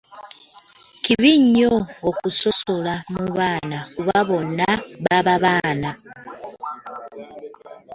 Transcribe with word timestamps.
Kibi 1.03 1.31
nnyo 1.41 1.73
okusosola 2.09 2.93
mu 3.13 3.25
baana 3.37 3.79
kuba 3.95 4.17
bonna 4.27 4.67
baba 5.05 5.35
baana. 5.43 5.91